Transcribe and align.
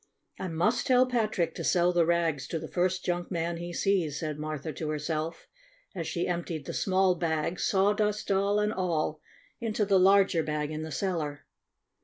"I 0.39 0.47
must 0.47 0.87
tell 0.87 1.05
Patrick 1.05 1.53
to 1.53 1.63
sell 1.63 1.93
the 1.93 2.07
rags 2.07 2.47
to 2.47 2.57
the 2.57 2.67
first 2.67 3.05
junk 3.05 3.29
man 3.29 3.57
he 3.57 3.71
sees," 3.71 4.17
said 4.17 4.39
Martha 4.39 4.73
to 4.73 4.89
herself, 4.89 5.47
as 5.93 6.07
she 6.07 6.27
emptied 6.27 6.65
the 6.65 6.73
small 6.73 7.13
bag, 7.13 7.59
Sawdust 7.59 8.29
Doll 8.29 8.57
and 8.59 8.73
all, 8.73 9.21
into 9.59 9.85
the 9.85 9.99
larger 9.99 10.41
bag 10.41 10.71
in 10.71 10.81
the 10.81 10.91
cellar. 10.91 11.45